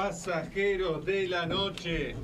Pasajeros 0.00 1.04
de 1.04 1.28
la 1.28 1.44
Noche. 1.44 2.14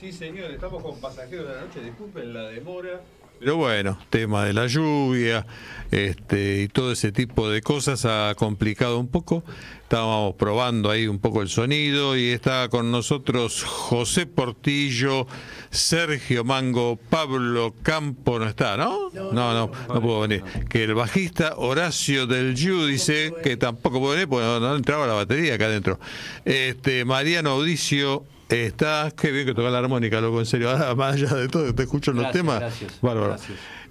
Sí, 0.00 0.10
señor, 0.10 0.52
estamos 0.52 0.82
con 0.82 0.98
Pasajeros 0.98 1.46
de 1.46 1.54
la 1.54 1.60
Noche. 1.60 1.80
Disculpen 1.82 2.32
la 2.32 2.48
demora. 2.48 3.02
Pero 3.38 3.56
bueno, 3.56 3.98
tema 4.10 4.44
de 4.44 4.52
la 4.52 4.66
lluvia 4.66 5.46
este, 5.90 6.62
y 6.62 6.68
todo 6.68 6.92
ese 6.92 7.12
tipo 7.12 7.48
de 7.48 7.60
cosas 7.62 8.04
ha 8.04 8.34
complicado 8.36 8.98
un 8.98 9.08
poco. 9.08 9.44
Estábamos 9.82 10.34
probando 10.34 10.90
ahí 10.90 11.06
un 11.06 11.20
poco 11.20 11.42
el 11.42 11.48
sonido 11.48 12.16
y 12.16 12.30
está 12.30 12.68
con 12.68 12.90
nosotros 12.90 13.62
José 13.62 14.26
Portillo, 14.26 15.28
Sergio 15.70 16.42
Mango, 16.42 16.98
Pablo 17.08 17.72
Campo, 17.82 18.38
no 18.40 18.48
está, 18.48 18.76
¿no? 18.76 19.10
No, 19.12 19.32
no, 19.32 19.70
no, 19.88 20.00
pudo 20.00 20.22
venir. 20.22 20.42
Que 20.68 20.84
el 20.84 20.94
bajista 20.94 21.54
Horacio 21.56 22.26
del 22.26 22.56
Yu 22.56 22.86
dice 22.86 23.32
que 23.44 23.56
tampoco 23.56 24.00
puede 24.00 24.16
venir 24.16 24.28
porque 24.28 24.44
no, 24.44 24.74
entraba 24.74 25.06
la 25.06 25.14
batería 25.14 25.54
acá 25.54 25.66
adentro. 25.66 26.00
Este, 26.44 27.04
Mariano 27.04 27.50
Audicio 27.50 28.24
Está, 28.48 29.12
qué 29.16 29.32
bien 29.32 29.46
que 29.46 29.54
toca 29.54 29.70
la 29.70 29.78
armónica, 29.78 30.20
loco, 30.20 30.38
en 30.40 30.46
serio. 30.46 30.70
Ahora, 30.70 30.94
más 30.94 31.14
allá 31.14 31.34
de 31.34 31.48
todo, 31.48 31.74
te 31.74 31.82
escucho 31.82 32.12
en 32.12 32.18
los 32.18 32.30
temas. 32.30 32.60
Gracias, 32.60 33.00
Bárbaro. 33.00 33.36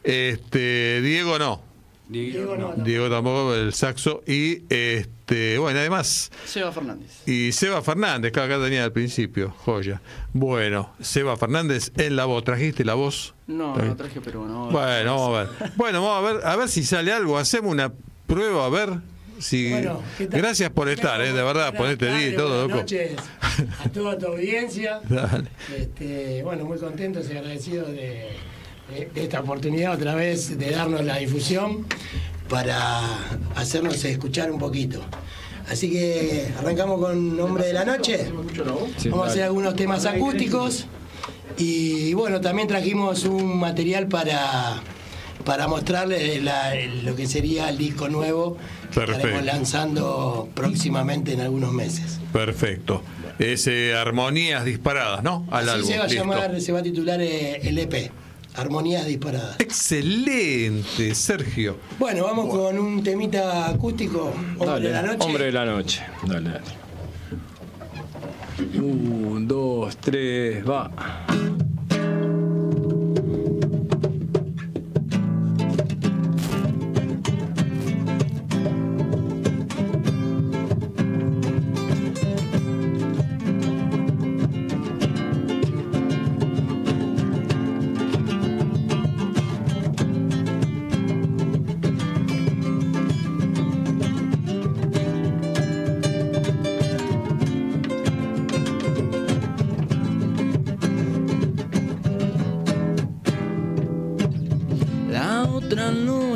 Este, 0.03 1.01
Diego 1.01 1.37
no. 1.39 1.61
Diego, 2.07 2.55
no, 2.55 2.73
Diego 2.75 3.09
tampoco, 3.09 3.55
el 3.55 3.73
saxo. 3.73 4.21
Y 4.27 4.61
este, 4.69 5.57
bueno, 5.57 5.79
además. 5.79 6.31
Seba 6.45 6.71
Fernández. 6.71 7.27
Y 7.27 7.51
Seba 7.51 7.81
Fernández, 7.81 8.31
que 8.31 8.39
acá 8.39 8.59
tenía 8.59 8.83
al 8.83 8.91
principio, 8.91 9.51
joya. 9.65 10.01
Bueno, 10.31 10.91
Seba 10.99 11.35
Fernández 11.35 11.91
en 11.97 12.15
la 12.15 12.25
voz. 12.25 12.43
¿Trajiste 12.43 12.85
la 12.85 12.93
voz? 12.93 13.33
No, 13.47 13.75
no 13.75 13.95
traje, 13.95 14.21
pero 14.21 14.45
no. 14.45 14.69
Bueno, 14.69 15.15
vamos 15.15 15.35
a 15.35 15.43
ver. 15.43 15.71
Bueno, 15.75 16.03
vamos 16.03 16.29
a 16.29 16.33
ver, 16.33 16.45
a 16.45 16.55
ver 16.55 16.69
si 16.69 16.83
sale 16.83 17.11
algo. 17.11 17.39
Hacemos 17.39 17.71
una 17.71 17.91
prueba, 18.27 18.67
a 18.67 18.69
ver. 18.69 18.99
Sí, 19.39 19.73
gracias 20.19 20.69
por 20.69 20.89
estar, 20.89 21.21
eh, 21.21 21.33
de 21.33 21.43
verdad, 21.43 21.73
por 21.75 21.87
este 21.87 22.05
día 22.07 22.29
y 22.29 22.35
todo. 22.35 22.67
Buenas 22.67 22.81
noches 22.81 23.15
a 23.83 23.89
toda 23.89 24.17
tu 24.17 24.27
audiencia. 24.27 25.01
Este, 25.75 26.43
bueno, 26.43 26.65
muy 26.65 26.77
contento 26.77 27.19
y 27.19 27.37
agradecido 27.37 27.85
de, 27.85 28.29
esta 29.15 29.39
oportunidad 29.39 29.93
otra 29.93 30.15
vez 30.15 30.57
de 30.57 30.71
darnos 30.71 31.03
la 31.03 31.17
difusión 31.17 31.85
para 32.49 33.01
hacernos 33.55 34.03
escuchar 34.05 34.51
un 34.51 34.59
poquito. 34.59 35.01
Así 35.67 35.89
que 35.89 36.47
arrancamos 36.59 36.99
con 36.99 37.35
Nombre 37.35 37.65
de 37.65 37.73
la 37.73 37.85
Noche. 37.85 38.31
Vamos 39.09 39.27
a 39.27 39.31
hacer 39.31 39.43
algunos 39.43 39.75
temas 39.75 40.05
acústicos. 40.05 40.85
Y 41.57 42.13
bueno, 42.13 42.41
también 42.41 42.67
trajimos 42.67 43.23
un 43.23 43.57
material 43.57 44.07
para, 44.07 44.81
para 45.43 45.67
mostrarles 45.67 46.41
lo 47.03 47.15
que 47.15 47.27
sería 47.27 47.69
el 47.69 47.77
disco 47.77 48.09
nuevo 48.09 48.57
estaremos 48.89 49.43
lanzando 49.43 50.49
próximamente 50.53 51.33
en 51.33 51.41
algunos 51.41 51.71
meses. 51.73 52.19
Perfecto. 52.31 53.01
Es 53.39 53.69
Armonías 53.95 54.63
Disparadas, 54.63 55.23
¿no? 55.23 55.45
Al 55.51 55.67
Así 55.67 55.83
se 55.87 55.97
va 55.97 56.05
a 56.05 56.07
llamar, 56.07 56.61
se 56.61 56.71
va 56.71 56.79
a 56.79 56.83
titular 56.83 57.19
eh, 57.21 57.59
el 57.67 57.77
EP. 57.77 58.11
Armonías 58.55 59.05
disparadas. 59.05 59.59
Excelente, 59.59 61.13
Sergio. 61.13 61.77
Bueno, 61.99 62.23
vamos 62.23 62.47
con 62.49 62.79
un 62.79 63.03
temita 63.03 63.67
acústico. 63.67 64.33
Hombre 64.57 64.87
de 64.87 64.93
la 64.93 65.01
noche. 65.01 65.25
Hombre 65.25 65.45
de 65.45 65.51
la 65.51 65.65
noche. 65.65 66.03
Dale, 66.25 66.49
dale. 66.51 66.85
Un, 68.79 69.45
dos, 69.45 69.97
tres, 69.97 70.65
va. 70.67 71.24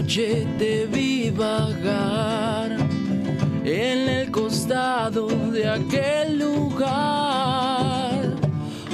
Te 0.06 0.88
vi 0.88 1.30
vagar 1.30 2.72
en 3.66 4.10
el 4.10 4.32
costado 4.32 5.28
de 5.28 5.68
aquel 5.68 6.40
lugar. 6.40 8.22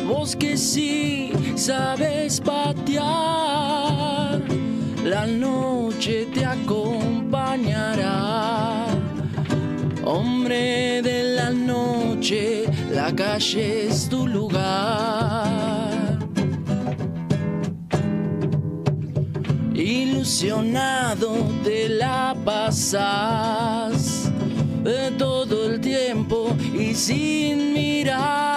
Vos 0.08 0.36
que 0.36 0.58
sí 0.58 1.32
sabes 1.56 2.42
patear, 2.42 3.04
la 5.04 5.28
noche 5.28 6.28
te 6.34 6.44
acompañará. 6.44 7.28
Hombre 10.04 11.04
de 11.04 11.36
la 11.36 11.52
noche, 11.52 12.66
la 12.92 13.14
calle 13.16 13.88
es 13.90 14.10
tu 14.10 14.28
lugar. 14.28 15.55
Ilusionado 20.26 21.52
te 21.64 21.88
la 21.88 22.36
pasas 22.44 24.32
de 24.84 25.12
todo 25.20 25.70
el 25.70 25.80
tiempo 25.80 26.50
y 26.74 26.96
sin 26.96 27.74
mirar 27.74 28.55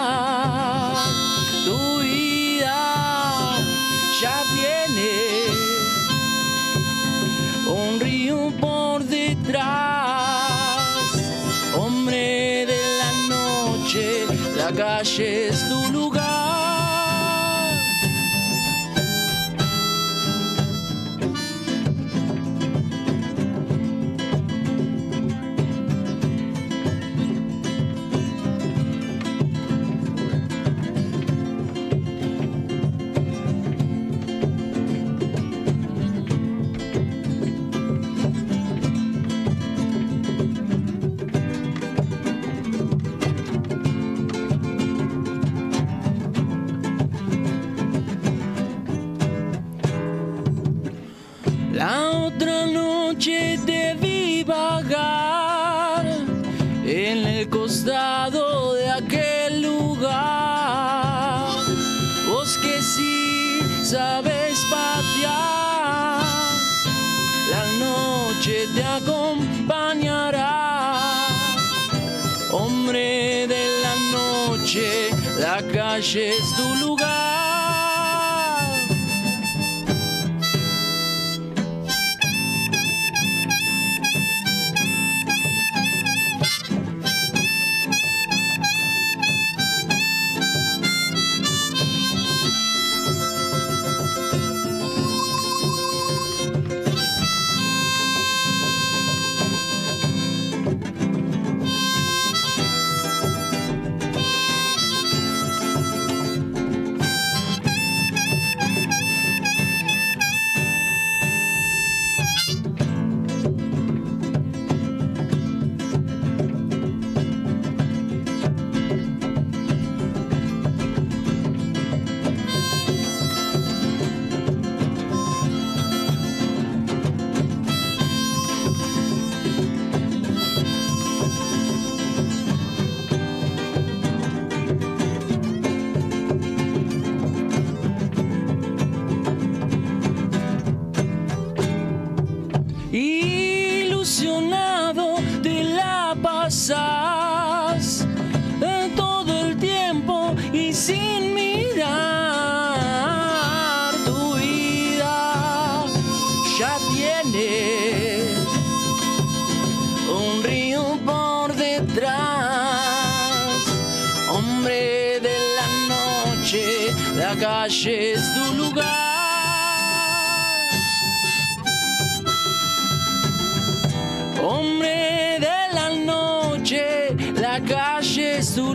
es 76.17 76.55
tu 76.57 76.87
lugar. 76.87 77.58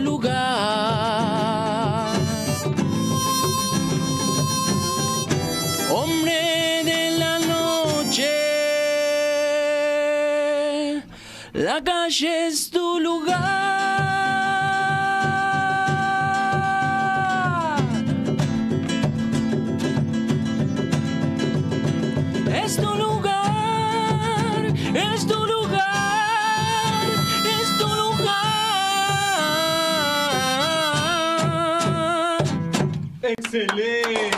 Lugar. 0.00 0.34
Hombre 5.90 6.82
de 6.84 7.18
la 7.18 7.38
noche, 7.38 8.32
la 11.52 11.80
calle 11.82 12.46
es 12.48 12.70
tu 12.70 12.98
lugar. 13.00 13.63
Excelente, 33.54 34.30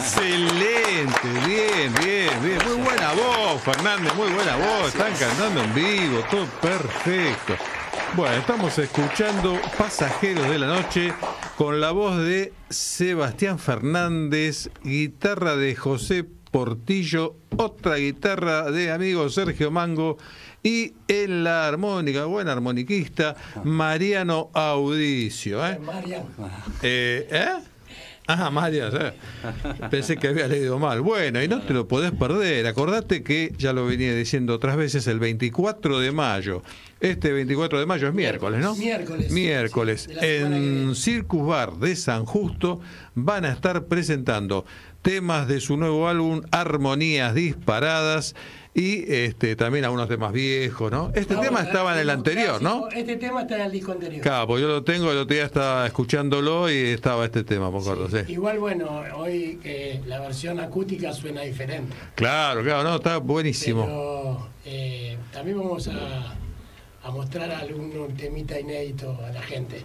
excelente, 0.00 1.28
bien, 1.46 1.94
bien, 2.02 2.42
bien. 2.42 2.58
Muy 2.66 2.82
buena 2.82 3.12
voz, 3.12 3.62
Fernández, 3.62 4.12
muy 4.16 4.32
buena 4.32 4.56
voz. 4.56 4.88
Están 4.88 5.12
cantando 5.14 5.62
en 5.62 5.74
vivo, 5.74 6.24
todo 6.28 6.44
perfecto. 6.60 7.54
Bueno, 8.16 8.34
estamos 8.34 8.76
escuchando 8.76 9.60
Pasajeros 9.78 10.50
de 10.50 10.58
la 10.58 10.66
Noche 10.66 11.14
con 11.56 11.80
la 11.80 11.92
voz 11.92 12.18
de 12.18 12.52
Sebastián 12.68 13.60
Fernández, 13.60 14.70
guitarra 14.82 15.54
de 15.54 15.76
José 15.76 16.24
Portillo, 16.24 17.36
otra 17.56 17.94
guitarra 17.94 18.72
de 18.72 18.90
amigo 18.90 19.28
Sergio 19.28 19.70
Mango 19.70 20.18
y 20.64 20.94
en 21.06 21.44
la 21.44 21.68
armónica, 21.68 22.24
buena 22.24 22.50
armoniquista, 22.50 23.36
Mariano 23.62 24.50
Audicio. 24.52 25.64
¿eh? 25.64 25.78
Marian. 25.78 26.24
Eh, 26.82 27.28
¿eh? 27.30 27.73
Ah, 28.26 28.50
María, 28.50 28.90
pensé 29.90 30.16
que 30.16 30.28
había 30.28 30.48
leído 30.48 30.78
mal. 30.78 31.02
Bueno, 31.02 31.42
y 31.42 31.48
no 31.48 31.60
te 31.62 31.74
lo 31.74 31.86
podés 31.86 32.12
perder. 32.12 32.66
Acordate 32.66 33.22
que, 33.22 33.52
ya 33.58 33.72
lo 33.74 33.86
venía 33.86 34.14
diciendo 34.14 34.54
otras 34.54 34.76
veces, 34.76 35.06
el 35.06 35.18
24 35.18 36.00
de 36.00 36.10
mayo. 36.10 36.62
Este 37.00 37.32
24 37.32 37.80
de 37.80 37.86
mayo 37.86 38.08
es 38.08 38.14
miércoles, 38.14 38.60
¿no? 38.60 38.74
Miércoles. 38.76 39.30
Miércoles. 39.30 40.08
Sí, 40.08 40.16
en. 40.20 40.94
Circus 40.94 41.46
Bar 41.46 41.74
de 41.74 41.96
San 41.96 42.24
Justo 42.24 42.80
van 43.14 43.44
a 43.44 43.52
estar 43.52 43.84
presentando 43.86 44.64
temas 45.02 45.46
de 45.46 45.60
su 45.60 45.76
nuevo 45.76 46.08
álbum, 46.08 46.40
Armonías 46.50 47.34
Disparadas. 47.34 48.34
Y 48.76 49.04
este 49.12 49.54
también 49.54 49.84
algunos 49.84 50.08
temas 50.08 50.32
viejos, 50.32 50.90
¿no? 50.90 51.12
Este 51.14 51.34
Ah, 51.34 51.40
tema 51.40 51.52
bueno, 51.52 51.66
estaba 51.68 51.94
en 51.94 52.00
el 52.00 52.10
anterior, 52.10 52.60
¿no? 52.60 52.88
Este 52.88 53.16
tema 53.16 53.42
está 53.42 53.54
en 53.54 53.62
el 53.62 53.70
disco 53.70 53.92
anterior. 53.92 54.20
Claro, 54.20 54.48
pues 54.48 54.62
yo 54.62 54.66
lo 54.68 54.82
tengo, 54.82 55.12
el 55.12 55.18
otro 55.18 55.32
día 55.32 55.44
estaba 55.44 55.86
escuchándolo 55.86 56.68
y 56.68 56.74
estaba 56.88 57.24
este 57.24 57.44
tema, 57.44 57.70
me 57.70 57.78
acuerdo, 57.78 58.08
sí. 58.10 58.32
Igual, 58.32 58.58
bueno, 58.58 59.02
hoy 59.14 59.60
eh, 59.62 60.02
la 60.06 60.18
versión 60.20 60.58
acústica 60.58 61.12
suena 61.12 61.42
diferente. 61.42 61.94
Claro, 62.16 62.64
claro, 62.64 62.82
no, 62.82 62.96
está 62.96 63.18
buenísimo. 63.18 63.84
Pero 63.84 64.48
eh, 64.64 65.18
también 65.32 65.56
vamos 65.58 65.86
a, 65.86 66.34
a 67.04 67.10
mostrar 67.12 67.52
algún 67.52 68.12
temita 68.16 68.58
inédito 68.58 69.16
a 69.24 69.30
la 69.30 69.42
gente. 69.42 69.84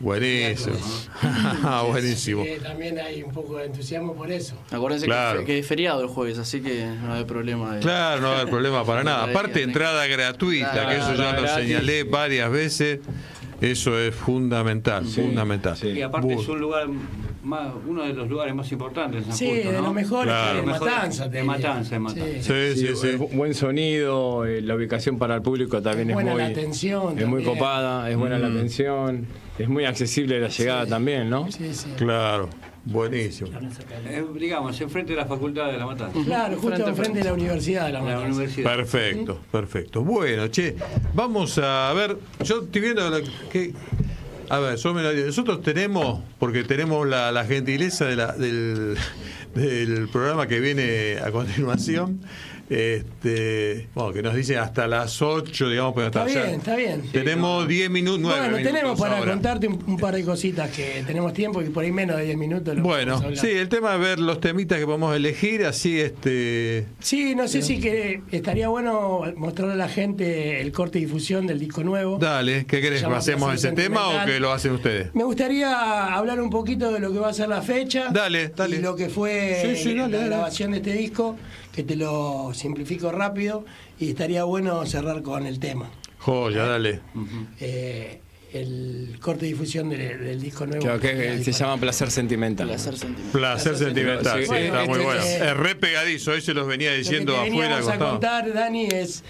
Buenísimo. 0.00 0.76
buenísimo. 1.88 2.42
Así 2.42 2.50
que 2.50 2.60
también 2.60 2.98
hay 2.98 3.22
un 3.22 3.32
poco 3.32 3.56
de 3.58 3.66
entusiasmo 3.66 4.14
por 4.14 4.30
eso. 4.30 4.54
Acuérdense 4.70 5.06
Claro. 5.06 5.40
que, 5.40 5.46
que 5.46 5.58
es 5.58 5.66
feriado 5.66 6.02
el 6.02 6.08
jueves, 6.08 6.38
así 6.38 6.60
que 6.60 6.86
no 6.86 7.14
hay 7.14 7.24
problema. 7.24 7.74
De... 7.74 7.80
Claro, 7.80 8.20
no 8.20 8.28
va 8.28 8.34
a 8.36 8.40
haber 8.40 8.50
problema 8.50 8.84
para 8.84 9.02
nada. 9.04 9.24
Aparte, 9.24 9.62
entrada 9.62 10.06
gratuita, 10.06 10.70
Claro, 10.72 10.88
que 10.90 10.96
eso 10.96 11.14
ya 11.14 11.32
lo 11.32 11.42
gratis. 11.42 11.64
señalé 11.66 12.04
varias 12.04 12.50
veces. 12.50 13.00
Eso 13.60 13.98
es 13.98 14.14
fundamental, 14.14 15.04
fundamental. 15.04 15.76
sí. 15.76 15.88
Y 15.88 16.02
aparte 16.02 16.32
es 16.32 16.46
un 16.46 16.60
lugar 16.60 16.86
más, 17.42 17.72
uno 17.88 18.04
de 18.04 18.12
los 18.12 18.28
lugares 18.28 18.54
más 18.54 18.70
importantes 18.70 19.18
en 19.22 19.24
San 19.26 19.36
Sí, 19.36 19.50
Justo, 19.52 19.72
de 19.72 19.80
los 19.82 19.92
mejores 19.94 20.32
Claro. 20.32 20.60
de 20.60 20.66
Matanza. 20.66 21.28
de. 21.28 21.42
Matanza, 21.42 21.90
de 21.94 21.98
Matanza. 21.98 22.36
Sí, 22.40 22.76
sí, 22.76 22.86
sí. 22.94 23.06
bu- 23.16 23.32
Buen 23.34 23.54
sonido, 23.54 24.44
eh, 24.46 24.60
la 24.60 24.76
ubicación 24.76 25.18
para 25.18 25.34
el 25.34 25.42
público 25.42 25.82
también 25.82 26.10
Es 26.10 26.12
es, 26.12 26.14
buena 26.14 26.30
muy, 26.34 26.40
la 26.42 26.46
atención 26.46 27.18
es 27.18 27.26
muy 27.26 27.42
copada, 27.42 28.08
es 28.08 28.16
buena 28.16 28.38
la 28.38 28.46
atención, 28.46 29.26
es 29.58 29.68
muy 29.68 29.84
accesible 29.84 30.40
la 30.40 30.48
llegada 30.48 30.84
Sí. 30.84 30.90
también, 30.90 31.28
¿no? 31.30 31.50
Sí, 31.50 31.72
sí. 31.74 31.88
Claro, 31.96 32.48
buenísimo. 32.84 33.50
Eh, 34.06 34.24
digamos, 34.38 34.80
enfrente 34.80 35.12
de 35.12 35.18
la 35.18 35.26
Facultad 35.26 35.66
de 35.72 35.78
la 35.78 35.86
Matanza. 35.86 36.18
Claro, 36.24 36.56
justo 36.58 36.88
enfrente 36.88 37.18
de 37.18 37.24
la 37.24 37.32
Universidad 37.34 37.86
de 37.86 37.92
la 37.92 37.98
la 38.00 38.04
Matanza. 38.04 38.26
universidad. 38.28 38.76
Perfecto, 38.76 39.40
perfecto. 39.50 40.02
Bueno, 40.04 40.48
che, 40.50 40.76
vamos 41.14 41.58
a 41.58 41.92
ver. 41.94 42.16
Yo 42.44 42.62
estoy 42.62 42.80
viendo 42.80 43.08
lo 43.10 43.18
que. 43.50 43.72
A 44.50 44.58
ver, 44.60 44.76
yo 44.78 44.94
me 44.94 45.02
lo 45.02 45.12
digo. 45.12 45.26
nosotros 45.26 45.60
tenemos, 45.62 46.20
porque 46.38 46.64
tenemos 46.64 47.06
la, 47.06 47.30
la 47.32 47.44
gentileza 47.44 48.06
de 48.06 48.16
la- 48.16 48.32
del, 48.32 48.96
del 49.54 50.08
programa 50.08 50.46
que 50.46 50.58
viene 50.60 51.18
a 51.22 51.30
continuación, 51.30 52.20
este, 52.70 53.88
bueno, 53.94 54.12
que 54.12 54.22
nos 54.22 54.34
dice 54.34 54.56
hasta 54.58 54.86
las 54.86 55.20
8, 55.22 55.68
digamos, 55.70 55.92
pero 55.94 56.06
Está 56.08 56.24
hasta 56.24 56.42
bien, 56.44 56.54
está 56.60 56.76
bien. 56.76 57.02
Tenemos 57.12 57.66
10 57.68 57.90
minutos, 57.90 58.20
9 58.20 58.38
Bueno, 58.38 58.56
minutos 58.56 58.72
tenemos 58.74 59.00
para 59.00 59.18
ahora. 59.18 59.32
contarte 59.32 59.68
un, 59.68 59.82
un 59.86 59.96
par 59.96 60.14
de 60.14 60.24
cositas 60.24 60.70
que 60.70 61.02
tenemos 61.06 61.32
tiempo 61.32 61.62
y 61.62 61.70
por 61.70 61.84
ahí 61.84 61.92
menos 61.92 62.16
de 62.16 62.24
10 62.24 62.36
minutos. 62.36 62.76
lo 62.76 62.82
Bueno, 62.82 63.22
sí, 63.34 63.48
el 63.48 63.68
tema 63.68 63.94
es 63.94 64.00
ver 64.00 64.18
los 64.20 64.40
temitas 64.40 64.78
que 64.78 64.84
podemos 64.86 65.14
elegir, 65.16 65.64
así 65.64 66.00
este. 66.00 66.86
Sí, 67.00 67.34
no 67.34 67.48
sé 67.48 67.62
si 67.62 67.80
que 67.80 68.22
estaría 68.32 68.68
bueno 68.68 69.22
mostrarle 69.36 69.74
a 69.74 69.76
la 69.76 69.88
gente 69.88 70.60
el 70.60 70.72
corte 70.72 70.98
y 70.98 71.02
difusión 71.04 71.46
del 71.46 71.58
disco 71.58 71.82
nuevo. 71.84 72.18
Dale, 72.18 72.66
¿qué 72.66 72.80
querés? 72.80 73.02
Llama 73.02 73.18
¿Hacemos 73.18 73.54
ese 73.54 73.72
tema 73.72 74.08
o 74.08 74.24
que 74.24 74.40
lo 74.40 74.52
hacen 74.52 74.72
ustedes? 74.72 75.14
Me 75.14 75.24
gustaría 75.24 76.14
hablar 76.14 76.40
un 76.40 76.50
poquito 76.50 76.92
de 76.92 77.00
lo 77.00 77.12
que 77.12 77.18
va 77.18 77.28
a 77.28 77.32
ser 77.34 77.48
la 77.48 77.62
fecha. 77.62 78.08
Dale, 78.10 78.48
dale. 78.48 78.76
Y 78.76 78.80
lo 78.80 78.94
que 78.96 79.08
fue 79.08 79.58
Sí, 79.62 79.76
sí, 79.76 79.94
dale, 79.94 80.08
la 80.12 80.18
dale. 80.18 80.28
grabación 80.30 80.70
de 80.72 80.76
este 80.78 80.92
disco, 80.92 81.36
que 81.72 81.82
te 81.82 81.96
lo 81.96 82.52
simplifico 82.54 83.10
rápido. 83.12 83.64
Y 83.98 84.10
estaría 84.10 84.44
bueno 84.44 84.84
cerrar 84.86 85.22
con 85.22 85.46
el 85.46 85.58
tema. 85.58 85.90
Joya, 86.18 86.64
dale. 86.66 87.00
Eh, 87.60 88.20
el 88.52 89.18
corte 89.20 89.46
y 89.46 89.50
difusión 89.50 89.90
del, 89.90 90.20
del 90.24 90.40
disco 90.40 90.66
nuevo. 90.66 90.98
Que 90.98 91.42
se 91.44 91.52
llama 91.52 91.76
Placer 91.78 92.10
Sentimental. 92.10 92.66
Placer 92.68 92.96
sentimental. 92.96 93.32
Placer 93.40 93.76
sentimental, 93.76 94.38
Sí, 94.38 94.42
sí, 94.44 94.48
bueno, 94.48 94.64
está 94.66 94.84
muy 94.86 94.92
este, 94.98 95.04
bueno. 95.04 95.22
eh, 95.22 95.50
Es 95.50 95.56
re 95.58 95.74
pegadizo, 95.74 96.30
hoy 96.32 96.40
se 96.40 96.54
los 96.54 96.66
venía 96.66 96.88
Lo 96.88 96.94
que 96.94 96.98
diciendo 96.98 97.32
te 97.34 97.38
afuera. 97.50 97.76
veníamos 97.76 97.88
a 97.88 97.98
contar, 97.98 98.52
Dani, 98.54 98.86
es 98.86 99.22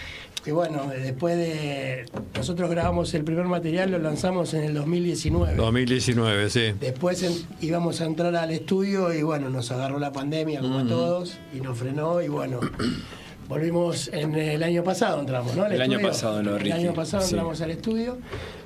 que 0.49 0.52
bueno, 0.55 0.90
después 1.02 1.37
de. 1.37 2.07
Nosotros 2.35 2.71
grabamos 2.71 3.12
el 3.12 3.23
primer 3.23 3.45
material, 3.45 3.90
lo 3.90 3.99
lanzamos 3.99 4.55
en 4.55 4.64
el 4.64 4.73
2019. 4.73 5.55
2019, 5.57 6.49
sí. 6.49 6.73
Después 6.81 7.23
en- 7.23 7.35
íbamos 7.61 8.00
a 8.00 8.07
entrar 8.07 8.35
al 8.35 8.50
estudio 8.50 9.12
y 9.12 9.23
bueno, 9.23 9.50
nos 9.50 9.71
agarró 9.73 9.99
la 9.99 10.11
pandemia 10.11 10.61
como 10.61 10.78
a 10.78 10.87
todos 10.87 11.37
y 11.55 11.61
nos 11.61 11.76
frenó 11.76 12.23
y 12.23 12.28
bueno, 12.28 12.61
volvimos 13.47 14.09
en 14.09 14.37
el 14.37 14.62
año 14.62 14.83
pasado 14.83 15.21
entramos, 15.21 15.55
¿no? 15.55 15.64
Al 15.64 15.73
El 15.73 15.83
año 15.83 16.00
pasado, 16.00 16.43
¿no, 16.43 16.55
El 16.57 16.61
Ricky? 16.61 16.73
año 16.73 16.95
pasado 16.95 17.23
Sí. 17.25 17.35
entramos 17.35 17.61
al 17.61 17.71
estudio. 17.71 18.17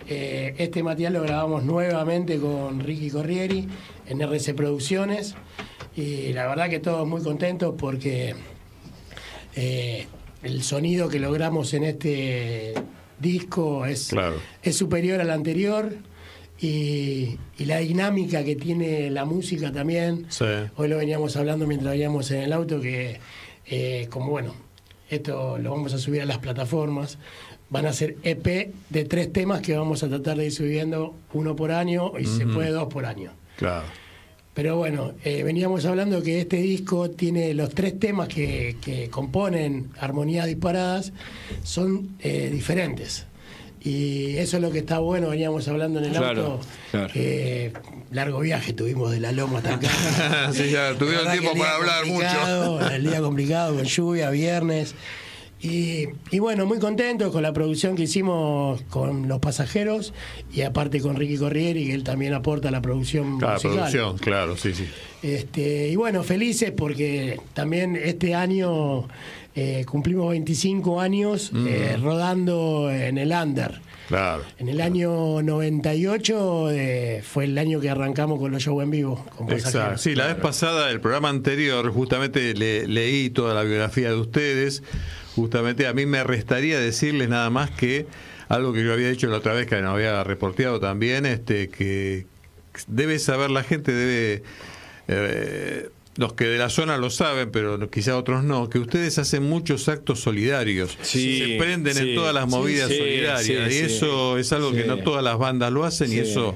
Eh, 0.09 0.55
este 0.59 0.85
material 0.85 1.15
lo 1.15 1.23
grabamos 1.23 1.65
nuevamente 1.65 2.39
con 2.39 2.79
Ricky 2.79 3.11
Corrieri 3.11 3.67
en 4.07 4.21
RC 4.21 4.55
Producciones 4.55 5.35
y 5.97 6.33
la 6.33 6.47
verdad 6.47 6.71
que 6.71 6.79
todos 6.79 7.09
muy 7.09 7.23
contentos 7.23 7.75
porque 7.77 8.37
eh, 9.57 10.07
el 10.43 10.63
sonido 10.63 11.09
que 11.09 11.19
logramos 11.19 11.73
en 11.75 11.85
este 11.85 12.75
disco 13.19 13.87
es, 13.87 14.09
Claro. 14.09 14.37
es 14.63 14.77
superior 14.77 15.21
al 15.21 15.31
anterior 15.31 15.95
y, 16.61 17.39
y 17.59 17.65
la 17.65 17.79
dinámica 17.79 18.45
que 18.45 18.57
tiene 18.57 19.11
la 19.11 19.25
música 19.25 19.73
también. 19.73 20.27
Sí. 20.29 20.45
Hoy 20.77 20.89
lo 20.89 20.97
veníamos 20.99 21.37
hablando 21.37 21.67
mientras 21.67 21.93
veníamos 21.93 22.31
en 22.31 22.43
el 22.43 22.53
auto 22.53 22.81
que 22.81 23.19
eh, 23.67 24.07
como 24.11 24.31
bueno, 24.31 24.55
esto 25.11 25.59
lo 25.59 25.71
vamos 25.71 25.93
a 25.95 25.99
subir 25.99 26.23
a 26.23 26.25
las 26.25 26.39
plataformas. 26.39 27.19
Van 27.71 27.87
a 27.87 27.93
ser 27.93 28.17
EP 28.23 28.73
de 28.91 29.05
tres 29.05 29.33
temas 29.33 29.61
que 29.63 29.75
vamos 29.77 30.03
a 30.03 30.09
tratar 30.09 30.37
de 30.37 30.47
ir 30.47 30.53
subiendo 30.53 31.15
uno 31.33 31.57
por 31.57 31.73
año 31.73 32.13
y 32.19 32.27
se 32.27 32.47
puede 32.47 32.71
dos 32.71 32.89
por 32.93 33.07
año. 33.07 33.33
Claro. 33.57 33.87
Pero 34.55 34.77
bueno, 34.77 35.13
eh, 35.25 35.43
veníamos 35.43 35.87
hablando 35.87 36.23
que 36.23 36.41
este 36.41 36.59
disco 36.59 37.09
tiene 37.11 37.55
los 37.55 37.71
tres 37.71 37.99
temas 37.99 38.29
que, 38.29 38.77
que 38.83 39.09
componen 39.09 39.91
Armonías 39.99 40.47
Disparadas, 40.47 41.13
son 41.63 42.11
eh, 42.21 42.51
diferentes. 42.53 43.27
Y 43.85 44.37
eso 44.37 44.59
es 44.59 44.63
lo 44.63 44.71
que 44.71 44.79
está 44.81 44.99
bueno, 45.01 45.31
veníamos 45.31 45.67
hablando 45.69 45.99
en 45.99 46.05
el 46.05 46.13
Claro, 46.13 46.45
auto. 46.53 46.61
claro. 46.93 47.13
largo 48.13 48.41
viaje 48.41 48.73
tuvimos 48.75 49.11
de 49.11 49.19
la 49.21 49.33
Loma 49.33 49.59
hasta 49.59 49.75
acá. 49.75 49.89
Sí, 50.53 50.71
ya 50.71 50.95
tuvieron 50.95 51.33
tiempo 51.33 51.53
para 51.59 51.77
hablar 51.77 52.07
mucho. 52.07 52.91
El 52.91 53.03
día 53.05 53.21
complicado, 53.21 53.75
con 53.75 53.85
lluvia, 53.85 54.31
viernes. 54.31 54.95
Y, 55.62 56.09
y 56.33 56.38
bueno, 56.40 56.66
muy 56.66 56.78
contentos 56.81 57.31
con 57.31 57.42
la 57.42 57.52
producción 57.52 57.95
que 57.95 58.02
hicimos 58.02 58.83
con 58.90 59.28
los 59.28 59.38
pasajeros 59.38 60.12
y 60.52 60.62
aparte 60.62 61.00
con 61.00 61.14
Ricky 61.16 61.37
Corrieri, 61.38 61.87
que 61.87 61.95
él 61.95 62.02
también 62.02 62.35
aporta 62.35 62.71
la 62.73 62.83
producción 62.83 63.38
Claro, 63.38 63.54
musical. 63.54 63.76
producción, 63.76 64.19
claro, 64.19 64.57
sí, 64.57 64.75
sí. 64.75 64.87
Este, 65.23 65.88
y 65.88 65.95
bueno, 65.97 66.25
felices 66.25 66.73
porque 66.76 67.38
también 67.54 67.95
este 67.95 68.35
año 68.35 69.07
eh, 69.54 69.85
cumplimos 69.87 70.31
25 70.31 71.00
años 71.00 71.52
eh, 71.54 71.97
rodando 72.02 72.90
en 72.90 73.16
el 73.19 73.31
Under. 73.31 73.81
Claro. 74.09 74.42
En 74.59 74.69
el 74.69 74.81
año 74.81 75.42
98 75.42 76.71
eh, 76.73 77.23
fue 77.25 77.45
el 77.45 77.57
año 77.57 77.78
que 77.81 77.88
arrancamos 77.88 78.40
con 78.40 78.50
los 78.50 78.62
shows 78.62 78.83
en 78.83 78.90
vivo. 78.90 79.25
Con 79.37 79.47
Exacto. 79.50 79.78
pasajeros. 79.78 80.00
Sí, 80.00 80.14
la 80.16 80.26
vez 80.26 80.37
pasada, 80.37 80.90
el 80.90 81.00
programa 81.00 81.28
anterior, 81.28 81.90
justamente 81.92 82.52
le- 82.54 82.87
leí 82.88 83.31
toda 83.31 83.54
la 83.54 83.62
biografía 83.62 84.09
de 84.11 84.16
ustedes. 84.16 84.83
Justamente 85.35 85.87
a 85.87 85.93
mí 85.95 86.07
me 86.07 86.23
restaría 86.25 86.79
decirles 86.79 87.29
nada 87.29 87.49
más 87.51 87.71
que 87.71 88.07
algo 88.49 88.73
que 88.73 88.85
yo 88.85 88.93
había 88.93 89.09
dicho 89.09 89.27
la 89.29 89.39
otra 89.39 89.55
vez 89.55 89.67
que 89.67 89.81
nos 89.81 89.95
había 89.95 90.23
reporteado 90.25 90.79
también, 90.79 91.25
este 91.27 91.69
que 91.69 92.27
debe 92.87 93.19
saber 93.19 93.51
la 93.51 93.62
gente, 93.62 93.93
debe 93.93 94.43
eh, 95.09 95.89
los 96.17 96.35
que 96.35 96.45
de 96.45 96.59
la 96.59 96.69
zona 96.69 96.99
lo 96.99 97.09
saben, 97.09 97.51
pero 97.51 97.79
no- 97.79 97.89
quizá 97.89 98.17
otros 98.19 98.45
no, 98.45 98.69
que 98.69 98.79
ustedes 98.79 99.19
hacen 99.19 99.43
muchos 99.45 99.89
actos 99.89 100.21
solidarios. 100.21 100.99
Sí, 101.01 101.39
se 101.39 101.59
prenden 101.59 101.97
en 101.97 102.15
todas 102.15 102.35
las 102.35 102.47
movidas 102.49 102.89
sí, 102.91 102.99
solidarias. 102.99 103.73
y 103.73 103.77
eso 103.79 104.37
es 104.39 104.53
algo 104.53 104.73
que 104.73 104.85
no 104.85 104.99
todas 104.99 105.25
las 105.25 105.39
bandas 105.39 105.73
lo 105.73 105.85
hacen 105.85 106.12
y 106.12 106.19
eso... 106.19 106.55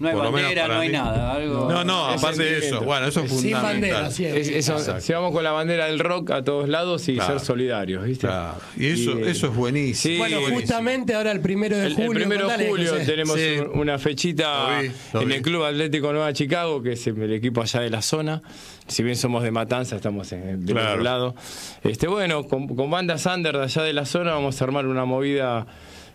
No 0.00 0.08
hay 0.08 0.14
por 0.14 0.24
lo 0.24 0.30
menos 0.32 0.48
bandera, 0.54 0.68
no 0.68 0.80
hay 0.80 0.88
mí- 0.88 0.92
nada. 0.92 1.32
Algo, 1.32 1.68
No, 1.70 1.82
no, 1.84 2.14
Es 2.14 2.22
aparte 2.22 2.42
de 2.44 2.58
eso, 2.58 2.80
bueno, 2.82 3.06
eso 3.08 3.20
es 3.24 3.30
Sin 3.30 3.38
fundamental. 3.52 3.72
bandera, 3.72 4.10
sí. 4.12 4.24
Es- 4.24 4.48
eso, 4.48 4.72
Exacto. 4.78 5.00
si 5.00 5.12
vamos 5.12 5.32
con 5.32 5.42
la 5.42 5.50
bandera 5.52 5.86
del 5.86 5.98
rock 5.98 6.30
a 6.30 6.44
todos 6.44 6.68
lados 6.68 7.08
y 7.08 7.14
Claro. 7.14 7.38
ser 7.38 7.46
solidarios, 7.46 8.04
¿viste? 8.04 8.26
Claro. 8.28 8.54
Y 8.76 8.86
eso, 8.86 9.18
Y- 9.18 9.24
eso 9.24 9.46
es 9.48 9.54
buenísimo. 9.56 10.12
Sí, 10.14 10.18
Bueno, 10.18 10.36
buenísimo. 10.40 10.60
justamente 10.60 11.14
ahora 11.14 11.32
el 11.32 11.40
primero 11.40 11.76
de 11.76 11.86
El, 11.86 11.92
el 11.92 11.94
julio. 12.06 12.12
primero 12.12 12.48
de 12.48 12.68
julio 12.68 12.94
tenemos 13.04 13.36
Sí. 13.36 13.56
una 13.74 13.98
fechita 13.98 14.76
Lo 14.76 14.82
vi, 14.82 14.90
lo 15.14 15.20
en 15.22 15.28
vi. 15.28 15.34
el 15.34 15.42
Club 15.42 15.64
Atlético 15.64 16.12
Nueva 16.12 16.32
Chicago, 16.32 16.80
que 16.82 16.92
es 16.92 17.06
el 17.06 17.32
equipo 17.32 17.60
allá 17.62 17.80
de 17.80 17.90
la 17.90 18.00
zona. 18.02 18.40
Si 18.86 19.02
bien 19.02 19.16
somos 19.16 19.42
de 19.42 19.50
Matanza, 19.50 19.96
estamos 19.96 20.30
en, 20.32 20.64
del 20.64 20.74
Claro. 20.76 20.90
otro 20.92 21.02
lado. 21.02 21.34
Este, 21.82 22.06
bueno, 22.06 22.44
con, 22.44 22.68
con 22.68 22.88
bandas 22.90 23.26
under 23.26 23.56
de 23.56 23.64
allá 23.64 23.82
de 23.82 23.92
la 23.92 24.06
zona 24.06 24.32
vamos 24.32 24.60
a 24.60 24.64
armar 24.64 24.86
una 24.86 25.04
movida. 25.04 25.66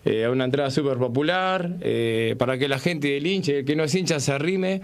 Eh, 0.06 0.28
una 0.28 0.46
entrada 0.46 0.70
súper 0.72 0.98
popular 0.98 1.78
eh, 1.82 2.36
para 2.38 2.58
que 2.58 2.68
la 2.68 2.80
gente 2.80 3.08
del 3.10 3.26
hincha, 3.26 3.54
el 3.54 3.66
que 3.66 3.76
no 3.76 3.84
es 3.84 3.96
hincha, 3.96 4.20
se 4.20 4.32
arrime 4.32 4.82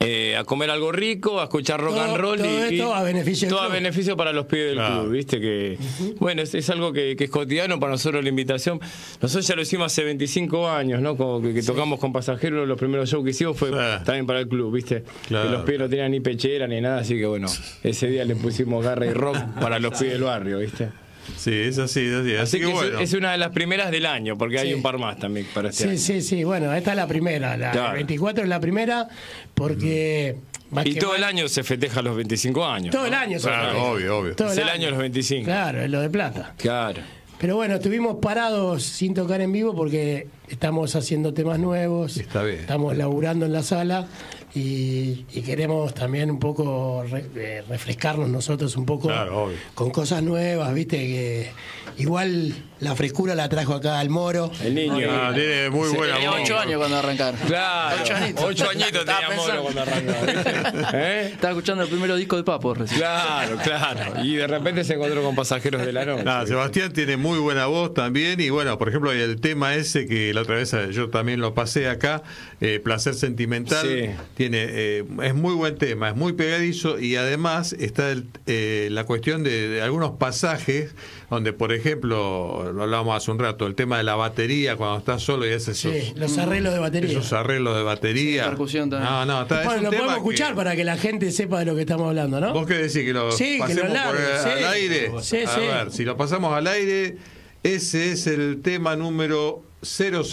eh, 0.00 0.36
a 0.36 0.44
comer 0.44 0.70
algo 0.70 0.92
rico, 0.92 1.40
a 1.40 1.44
escuchar 1.44 1.80
rock 1.80 1.94
Todo- 1.94 2.04
and 2.04 2.16
roll. 2.16 2.38
todo 2.38 2.70
y, 2.70 2.74
esto 2.74 2.94
a 2.94 3.02
beneficio 3.02 3.48
del 3.48 3.56
todo 3.56 3.64
a 3.66 3.68
beneficio 3.68 4.16
para 4.16 4.32
los 4.32 4.46
pibes 4.46 4.66
del 4.66 4.74
Claro. 4.76 5.00
club, 5.02 5.12
¿viste? 5.12 5.40
que 5.40 5.78
Bueno, 6.18 6.42
es, 6.42 6.54
es 6.54 6.68
algo 6.70 6.92
que, 6.92 7.16
que 7.16 7.24
es 7.24 7.30
cotidiano 7.30 7.78
para 7.80 7.92
nosotros 7.92 8.22
la 8.22 8.28
invitación. 8.28 8.80
Nosotros 9.20 9.46
ya 9.46 9.54
lo 9.56 9.62
hicimos 9.62 9.86
hace 9.86 10.04
25 10.04 10.68
años, 10.68 11.00
¿no? 11.00 11.16
Como 11.16 11.40
que, 11.42 11.54
que 11.54 11.62
tocamos 11.62 11.98
con 11.98 12.12
pasajeros, 12.12 12.66
los 12.68 12.78
primeros 12.78 13.08
shows 13.10 13.24
que 13.24 13.30
hicimos 13.30 13.56
fue 13.56 13.70
Sí. 13.70 13.76
también 14.04 14.26
para 14.26 14.40
el 14.40 14.48
club, 14.48 14.72
¿viste? 14.74 15.04
Claro. 15.28 15.48
Que 15.48 15.52
los 15.56 15.62
pibes 15.64 15.80
no 15.80 15.88
tenían 15.88 16.10
ni 16.10 16.20
pechera 16.20 16.66
ni 16.66 16.80
nada, 16.80 16.98
así 17.00 17.16
que 17.16 17.26
bueno, 17.26 17.48
ese 17.82 18.06
día 18.08 18.24
le 18.24 18.36
pusimos 18.36 18.84
garra 18.84 19.06
y 19.06 19.12
rock 19.12 19.36
para 19.60 19.78
los 19.78 19.98
pibes 19.98 20.12
del 20.14 20.22
barrio, 20.22 20.58
¿viste? 20.58 20.88
Sí, 21.36 21.52
es 21.52 21.78
así, 21.78 22.00
es 22.06 22.14
así. 22.14 22.34
Así, 22.34 22.36
Así 22.36 22.58
que, 22.58 22.64
que, 22.64 22.70
es- 22.70 22.74
bueno. 22.76 22.98
es, 23.00 23.12
una 23.14 23.32
de 23.32 23.38
las 23.38 23.50
primeras 23.50 23.90
del 23.90 24.06
año, 24.06 24.36
porque 24.36 24.58
hay 24.58 24.68
Sí. 24.68 24.74
un 24.74 24.82
par 24.82 24.98
más 24.98 25.18
también 25.18 25.46
para 25.54 25.70
este 25.70 25.84
Sí, 25.84 25.88
año. 25.90 25.98
sí, 25.98 26.20
sí. 26.22 26.44
Bueno, 26.44 26.72
esta 26.74 26.90
es 26.90 26.96
la 26.96 27.06
primera. 27.06 27.56
La 27.56 27.70
Claro. 27.70 27.94
24 27.94 28.42
es 28.44 28.48
la 28.48 28.60
primera 28.60 29.08
porque. 29.54 30.36
más 30.70 30.86
Y 30.86 30.94
todo 30.94 31.14
el 31.14 31.20
más- 31.20 31.30
año 31.30 31.48
se 31.48 31.62
festeja 31.62 32.00
los 32.02 32.16
25 32.16 32.64
años. 32.64 32.92
Todo 32.94 33.04
el 33.06 33.10
¿no? 33.12 33.18
año. 33.18 33.38
se 33.38 33.46
Claro, 33.48 33.62
festeja. 33.68 33.84
obvio, 33.84 34.18
obvio. 34.18 34.36
Todo 34.36 34.52
Es 34.52 34.58
el 34.58 34.68
año 34.68 34.84
de 34.86 34.90
los 34.92 35.00
25. 35.00 35.44
Claro, 35.44 35.82
es 35.82 35.90
lo 35.90 36.00
de 36.00 36.10
plata. 36.10 36.54
Claro. 36.56 37.02
Pero 37.38 37.56
bueno, 37.56 37.74
estuvimos 37.74 38.18
parados 38.22 38.84
sin 38.84 39.14
tocar 39.14 39.40
en 39.40 39.50
vivo 39.50 39.74
porque 39.74 40.28
estamos 40.48 40.94
haciendo 40.94 41.34
temas 41.34 41.58
nuevos. 41.58 42.16
Está 42.16 42.44
bien. 42.44 42.60
Estamos 42.60 42.96
laburando 42.96 43.46
en 43.46 43.52
la 43.52 43.62
sala 43.64 44.06
y, 44.54 45.24
y 45.32 45.42
queremos 45.42 45.94
también 45.94 46.30
un 46.30 46.38
poco 46.38 47.04
re- 47.08 47.24
eh, 47.36 47.62
refrescarnos 47.68 48.28
nosotros 48.28 48.76
un 48.76 48.84
poco 48.86 49.08
Claro, 49.08 49.50
con 49.74 49.90
cosas 49.90 50.22
nuevas, 50.22 50.72
viste 50.74 50.96
que 50.98 51.50
igual 51.98 52.54
la 52.80 52.94
frescura 52.96 53.34
la 53.34 53.48
trajo 53.48 53.74
acá 53.74 53.98
al 54.00 54.08
Moro. 54.10 54.50
El 54.62 54.74
niño. 54.74 55.08
Ah, 55.10 55.30
tiene 55.34 55.70
muy 55.70 55.88
Sí, 55.90 55.96
buena 55.96 56.14
Tenía 56.14 56.30
voz. 56.30 56.40
ocho 56.42 56.58
años 56.58 56.78
cuando 56.78 56.96
arrancaron. 56.96 57.40
Claro. 57.46 57.96
Ocho 58.02 58.14
añitos. 58.14 58.44
Ocho 58.44 58.70
añitos 58.70 59.04
tenía 59.04 59.30
Moro 59.36 59.62
cuando 59.62 59.82
arrancó. 59.82 60.12
¿viste? 60.26 60.50
¿Eh? 60.94 61.30
Estaba 61.32 61.50
escuchando 61.52 61.84
el 61.84 61.88
primer 61.90 62.14
disco 62.16 62.36
de 62.36 62.44
Papo 62.44 62.74
recién. 62.74 62.98
Claro, 63.00 63.56
claro. 63.62 64.24
Y 64.24 64.34
de 64.34 64.46
repente 64.46 64.84
se 64.84 64.94
encontró 64.94 65.22
con 65.22 65.34
pasajeros 65.36 65.84
de 65.86 65.92
la 65.92 66.04
noche. 66.04 66.24
Nada, 66.24 66.46
Sebastián 66.46 66.92
tiene 66.92 67.16
muy 67.16 67.38
buena 67.38 67.66
voz 67.66 67.94
también 67.94 68.40
y 68.40 68.50
bueno, 68.50 68.76
por 68.78 68.88
ejemplo, 68.88 69.12
el 69.12 69.40
tema 69.40 69.74
ese 69.76 70.06
que 70.06 70.34
la 70.34 70.40
otra 70.42 70.56
vez 70.56 70.72
eh, 70.74 70.88
yo 70.92 71.08
también 71.08 71.40
lo 71.40 71.54
pasé 71.54 71.88
acá, 71.88 72.22
eh, 72.60 72.80
Placer 72.82 73.14
Sentimental, 73.14 73.86
Sí. 73.86 74.10
Tiene 74.42 74.66
eh, 74.70 75.04
es 75.22 75.34
muy 75.36 75.54
buen 75.54 75.76
tema, 75.78 76.08
es 76.08 76.16
muy 76.16 76.32
pegadizo 76.32 76.98
y 76.98 77.14
además 77.14 77.72
está 77.74 78.10
el- 78.10 78.26
eh, 78.46 78.88
la 78.90 79.04
cuestión 79.04 79.44
de, 79.44 79.68
de 79.68 79.82
algunos 79.82 80.12
pasajes 80.18 80.96
donde, 81.30 81.52
por 81.52 81.72
ejemplo, 81.72 82.72
lo 82.74 82.82
hablábamos 82.82 83.16
hace 83.16 83.30
un 83.30 83.38
rato, 83.38 83.68
el 83.68 83.76
tema 83.76 83.98
de 83.98 84.02
la 84.02 84.16
batería 84.16 84.74
cuando 84.76 84.98
estás 84.98 85.22
solo 85.22 85.46
y 85.46 85.52
haces 85.52 85.84
esos, 85.84 85.92
Sí, 85.92 86.12
los 86.16 86.36
arreglos 86.38 86.72
de 86.74 86.80
batería. 86.80 87.10
esos 87.10 87.32
arreglos 87.32 87.76
de 87.76 87.84
batería. 87.84 88.42
Sí, 88.42 88.48
percusión 88.48 88.90
también. 88.90 89.12
No, 89.12 89.24
no, 89.26 89.42
está, 89.42 89.60
es 89.60 89.64
Bueno, 89.66 89.78
un 89.78 89.84
lo 89.84 89.90
tema 89.90 90.02
podemos 90.06 90.24
que- 90.28 90.34
escuchar 90.34 90.54
para 90.56 90.74
que 90.74 90.82
la 90.84 90.96
gente 90.96 91.30
sepa 91.30 91.60
de 91.60 91.66
lo 91.66 91.74
que 91.76 91.82
estamos 91.82 92.08
hablando, 92.08 92.40
¿no? 92.40 92.52
¿Vos 92.52 92.66
qué 92.66 92.74
decís? 92.74 92.94
¿Que 93.04 93.12
lo 93.12 93.30
Sí, 93.30 93.60
que 93.64 93.74
lo 93.74 93.82
por 93.82 93.90
sí. 93.92 94.48
al 94.48 94.64
aire? 94.72 95.12
Sí, 95.22 95.36
a 95.46 95.56
ver, 95.84 95.92
si 95.92 96.04
lo 96.04 96.16
pasamos 96.16 96.52
al 96.52 96.66
aire, 96.66 97.16
ese 97.62 98.10
es 98.10 98.26
el 98.26 98.60
tema 98.60 98.96
número 98.96 99.62
000. 99.82 100.24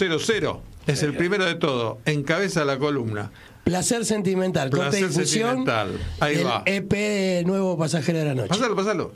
Es 0.86 1.02
el 1.02 1.14
primero 1.14 1.44
de 1.44 1.54
todo. 1.54 1.98
Encabeza 2.06 2.64
la 2.64 2.78
columna. 2.78 3.30
Placer 3.70 4.04
sentimental, 4.04 4.68
corte 4.68 4.86
Placer 4.86 5.00
de 5.02 5.06
difusión. 5.10 5.48
sentimental. 5.50 5.90
Ahí 6.18 6.42
va. 6.42 6.64
EP 6.66 6.90
de 6.90 7.44
Nuevo 7.46 7.78
Pasajero 7.78 8.18
de 8.18 8.24
la 8.24 8.34
Noche. 8.34 8.48
Pásalo, 8.48 8.74
pásalo. 8.74 9.12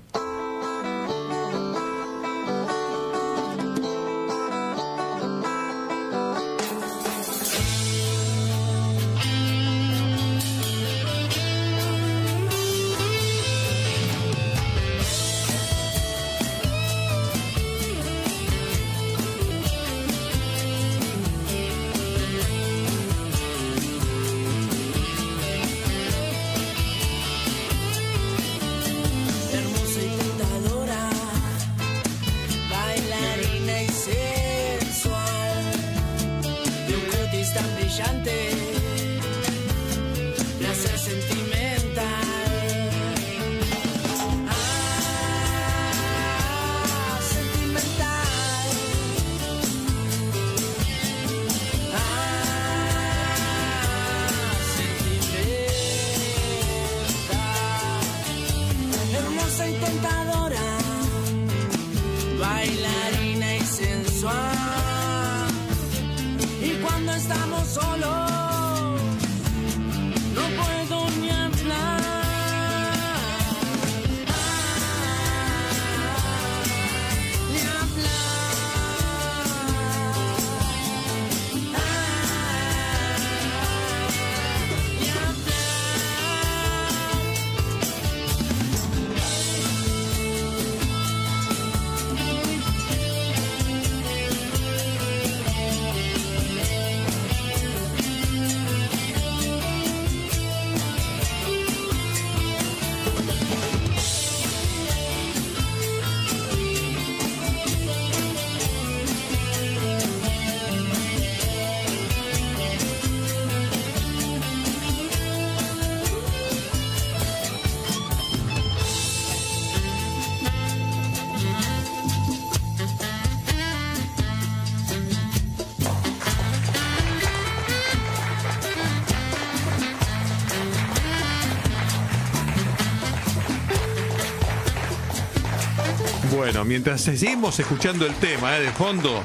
Bueno, 136.44 136.62
mientras 136.66 137.00
seguimos 137.00 137.58
escuchando 137.58 138.04
el 138.04 138.12
tema 138.16 138.58
eh, 138.58 138.64
de 138.64 138.70
fondo, 138.70 139.22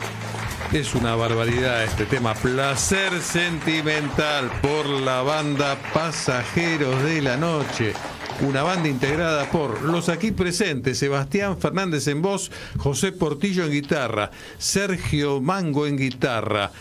es 0.72 0.96
una 0.96 1.18
barbaridad 1.18 1.84
este 1.84 2.06
tema. 2.06 2.34
Placer 2.34 3.20
sentimental 3.20 4.50
por 4.62 4.88
la 4.88 5.22
banda 5.22 5.78
Pasajeros 5.94 7.04
de 7.04 7.22
la 7.22 7.36
Noche. 7.36 7.92
Una 8.48 8.64
banda 8.64 8.88
integrada 8.88 9.52
por 9.52 9.82
los 9.82 10.08
aquí 10.08 10.32
presentes, 10.32 10.98
Sebastián 10.98 11.60
Fernández 11.60 12.08
en 12.08 12.22
voz, 12.22 12.52
José 12.78 13.12
Portillo 13.12 13.66
en 13.66 13.72
guitarra, 13.72 14.32
Sergio 14.58 15.42
Mango 15.42 15.88
en 15.88 15.98
guitarra, 15.98 16.72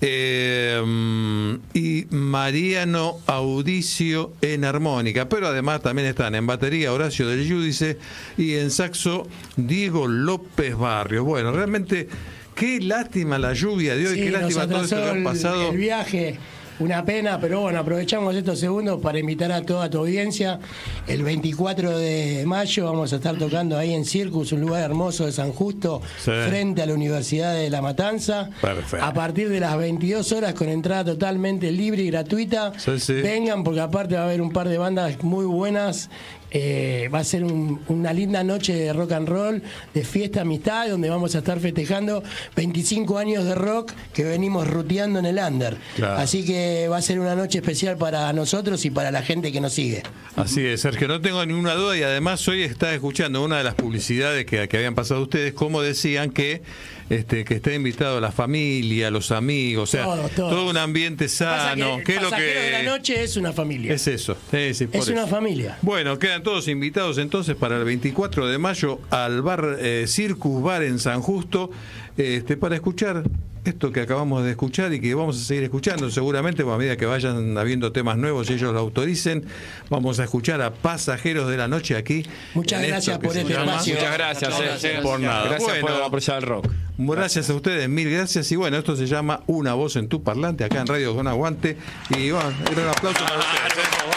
eh, 0.00 1.58
y 1.74 2.06
Mariano 2.10 3.18
Audicio 3.26 4.32
en 4.40 4.64
armónica, 4.64 5.28
pero 5.28 5.48
además 5.48 5.82
también 5.82 6.08
están 6.08 6.34
en 6.34 6.46
batería 6.46 6.92
Horacio 6.92 7.26
del 7.28 7.44
Yudice 7.44 7.98
y 8.36 8.54
en 8.54 8.70
saxo 8.70 9.26
Diego 9.56 10.06
López 10.06 10.76
Barrio. 10.76 11.24
Bueno, 11.24 11.52
realmente 11.52 12.08
qué 12.54 12.80
lástima 12.80 13.38
la 13.38 13.52
lluvia 13.54 13.96
de 13.96 14.06
hoy, 14.06 14.14
Sí, 14.14 14.20
qué 14.22 14.30
lástima 14.30 14.68
todo 14.68 14.84
esto 14.84 14.96
que 14.96 15.20
ha 15.20 15.24
pasado. 15.24 15.70
El, 15.70 15.76
viaje, 15.76 16.38
una 16.80 17.04
pena, 17.04 17.40
pero 17.40 17.60
bueno, 17.62 17.80
aprovechamos 17.80 18.34
estos 18.36 18.60
segundos 18.60 19.00
para 19.00 19.18
invitar 19.18 19.50
a 19.52 19.62
toda 19.62 19.90
tu 19.90 19.98
audiencia. 19.98 20.60
El 21.06 21.22
24 21.22 21.98
de 21.98 22.44
mayo 22.46 22.84
vamos 22.84 23.12
a 23.12 23.16
estar 23.16 23.36
tocando 23.36 23.76
ahí 23.76 23.92
en 23.94 24.04
Circus, 24.04 24.52
un 24.52 24.60
lugar 24.60 24.82
hermoso 24.84 25.26
de 25.26 25.32
San 25.32 25.52
Justo, 25.52 26.00
Sí. 26.18 26.30
frente 26.48 26.82
a 26.82 26.86
la 26.86 26.94
Universidad 26.94 27.54
de 27.54 27.68
La 27.70 27.82
Matanza. 27.82 28.50
Perfecto. 28.60 29.04
A 29.04 29.12
partir 29.12 29.48
de 29.48 29.60
las 29.60 29.76
22 29.76 30.30
horas 30.32 30.54
con 30.54 30.68
entrada 30.68 31.04
totalmente 31.12 31.70
libre 31.72 32.02
y 32.02 32.10
gratuita. 32.10 32.72
Sí, 32.78 32.98
sí. 33.00 33.14
Vengan 33.14 33.64
porque 33.64 33.80
aparte 33.80 34.14
va 34.14 34.22
a 34.22 34.24
haber 34.24 34.40
un 34.40 34.52
par 34.52 34.68
de 34.68 34.78
bandas 34.78 35.22
muy 35.22 35.46
buenas. 35.46 36.10
Eh, 36.50 37.10
va 37.12 37.18
a 37.18 37.24
ser 37.24 37.44
un- 37.44 37.80
una 37.88 38.12
linda 38.12 38.42
noche 38.42 38.74
de 38.74 38.92
rock 38.92 39.12
and 39.12 39.28
roll, 39.28 39.62
de 39.92 40.04
fiesta, 40.04 40.40
amistad, 40.40 40.88
donde 40.88 41.10
vamos 41.10 41.34
a 41.34 41.38
estar 41.38 41.60
festejando 41.60 42.22
25 42.56 43.18
años 43.18 43.44
de 43.44 43.54
rock 43.54 43.92
que 44.14 44.24
venimos 44.24 44.66
ruteando 44.66 45.18
en 45.18 45.26
el 45.26 45.38
under. 45.38 45.76
Claro. 45.96 46.16
Así 46.18 46.44
que 46.44 46.88
va 46.88 46.96
a 46.96 47.02
ser 47.02 47.20
una 47.20 47.34
noche 47.34 47.58
especial 47.58 47.96
para 47.98 48.32
nosotros 48.32 48.84
y 48.84 48.90
para 48.90 49.10
la 49.10 49.22
gente 49.22 49.52
que 49.52 49.60
nos 49.60 49.74
sigue. 49.74 50.02
Así 50.36 50.64
es, 50.64 50.80
Sergio, 50.80 51.06
no 51.08 51.20
tengo 51.20 51.44
ninguna 51.44 51.74
duda 51.74 51.96
y 51.96 52.02
además 52.02 52.46
hoy 52.48 52.62
está 52.62 52.94
escuchando 52.94 53.44
una 53.44 53.58
de 53.58 53.64
las 53.64 53.74
publicidades 53.74 54.46
que, 54.46 54.68
que 54.68 54.76
habían 54.76 54.94
pasado 54.94 55.22
ustedes, 55.22 55.52
como 55.52 55.82
decían 55.82 56.30
que 56.30 56.62
este, 57.10 57.44
que 57.44 57.54
esté 57.54 57.74
invitado 57.74 58.20
la 58.20 58.32
familia, 58.32 59.10
los 59.10 59.30
amigos, 59.32 59.88
o 59.88 59.92
sea, 59.92 60.04
todo 60.34 60.68
un 60.68 60.76
ambiente 60.76 61.24
Pasa 61.26 61.70
sano. 61.70 61.98
que 61.98 62.04
¿Qué 62.04 62.16
es 62.16 62.22
lo 62.22 62.30
Pasajeros 62.30 62.62
de 62.64 62.70
la 62.70 62.78
que 62.80 62.86
noche 62.86 63.22
es 63.22 63.36
una 63.36 63.52
familia. 63.52 63.92
es 63.94 64.06
eso? 64.06 64.36
Sí, 64.50 64.74
sí, 64.74 64.86
por 64.86 65.00
Es 65.00 65.08
una 65.08 65.22
eso. 65.22 65.30
familia. 65.30 65.78
Bueno, 65.82 66.18
quedan 66.18 66.42
todos 66.42 66.68
invitados 66.68 67.18
entonces 67.18 67.56
para 67.56 67.76
el 67.78 67.84
24 67.84 68.46
de 68.46 68.58
mayo 68.58 69.00
al 69.10 69.42
bar 69.42 69.76
eh, 69.80 70.04
Circus 70.06 70.62
Bar 70.62 70.82
en 70.82 70.98
San 70.98 71.20
Justo 71.22 71.70
este, 72.16 72.56
para 72.56 72.74
escuchar 72.74 73.22
esto 73.64 73.92
que 73.92 74.00
acabamos 74.00 74.44
de 74.44 74.50
escuchar 74.50 74.94
y 74.94 75.00
que 75.00 75.14
vamos 75.14 75.36
a 75.40 75.44
seguir 75.44 75.64
escuchando 75.64 76.10
seguramente 76.10 76.62
a 76.62 76.76
medida 76.78 76.96
que 76.96 77.04
vayan 77.04 77.58
habiendo 77.58 77.92
temas 77.92 78.16
nuevos 78.16 78.48
y 78.48 78.54
ellos 78.54 78.72
lo 78.72 78.78
autoricen. 78.78 79.44
Vamos 79.90 80.18
a 80.20 80.24
escuchar 80.24 80.62
a 80.62 80.72
Pasajeros 80.72 81.50
de 81.50 81.56
la 81.58 81.68
Noche 81.68 81.94
aquí. 81.96 82.24
Muchas 82.54 82.82
gracias 82.86 83.18
que 83.18 83.26
por 83.26 83.36
este 83.36 83.52
espacio. 83.52 83.94
Muchas 83.94 84.14
gracias, 84.14 84.84
eh. 84.84 84.98
Por 85.02 85.20
nada. 85.20 85.48
Gracias 85.48 85.80
Bueno. 85.82 85.86
por 85.96 86.02
apoyar 86.02 86.38
el 86.38 86.42
rock. 86.44 86.66
Gracias 86.98 87.48
a 87.48 87.54
ustedes, 87.54 87.88
mil 87.88 88.10
gracias. 88.10 88.50
Y 88.50 88.56
bueno, 88.56 88.76
esto 88.76 88.96
se 88.96 89.06
llama 89.06 89.42
Una 89.46 89.74
voz 89.74 89.94
en 89.94 90.08
tu 90.08 90.22
parlante 90.24 90.64
acá 90.64 90.80
en 90.80 90.86
Radio 90.88 91.14
con 91.14 91.28
Aguante. 91.28 91.78
Y 92.10 92.32
bueno, 92.32 92.48
un 92.48 92.88
aplauso 92.88 93.24
para 93.24 93.38
ustedes. 93.38 93.76
¿eh? 93.76 93.98
Vamos, 94.02 94.16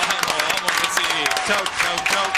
vamos 0.56 0.72
que 0.82 0.88
sí. 0.88 1.04
Chau, 1.48 1.64
chau, 1.64 2.06
chau. 2.12 2.31